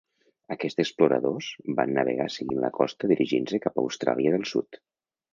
[0.53, 1.49] Aquests exploradors
[1.79, 4.81] van navegar seguint la costa dirigint-se cap a Austràlia del Sud.